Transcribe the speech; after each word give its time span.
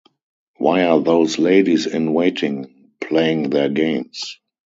Why 0.57 0.85
are 0.85 0.99
those 0.99 1.37
ladies-in-waiting 1.37 2.93
playing 3.01 3.51
their 3.51 3.69
games? 3.69 4.39